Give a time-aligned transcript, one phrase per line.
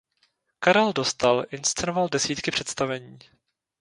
[0.61, 3.19] Karel Dostal inscenoval desítky představení.